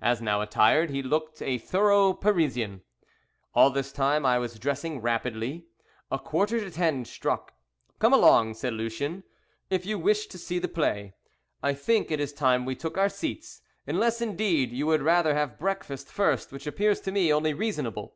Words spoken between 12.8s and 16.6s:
our seats, unless, indeed, you would rather have breakfast first,